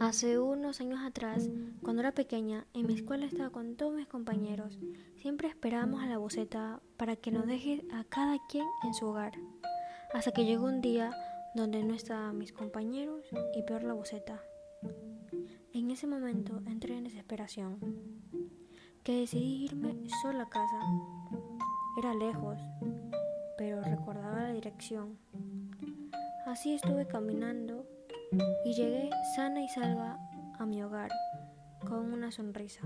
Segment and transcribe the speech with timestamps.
[0.00, 1.50] Hace unos años atrás,
[1.82, 4.78] cuando era pequeña, en mi escuela estaba con todos mis compañeros.
[5.16, 9.32] Siempre esperábamos a la boceta para que nos deje a cada quien en su hogar.
[10.14, 11.10] Hasta que llegó un día
[11.56, 13.24] donde no estaban mis compañeros
[13.56, 14.40] y peor la boceta.
[15.72, 17.80] En ese momento entré en desesperación,
[19.02, 20.80] que decidí irme sola a casa.
[21.98, 22.56] Era lejos,
[23.56, 25.18] pero recordaba la dirección.
[26.46, 27.84] Así estuve caminando
[28.64, 30.18] y llegué sana y salva
[30.58, 31.10] a mi hogar
[31.86, 32.82] con una sonrisa.